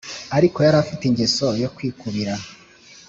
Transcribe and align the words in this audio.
ariko 0.37 0.57
yarafite 0.67 1.03
ingeso 1.05 1.47
yo 1.63 1.69
kwikubira 1.75 2.33